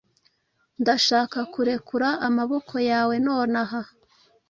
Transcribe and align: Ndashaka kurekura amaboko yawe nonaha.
Ndashaka 0.81 1.39
kurekura 1.53 2.09
amaboko 2.27 2.75
yawe 2.89 3.15
nonaha. 3.25 3.81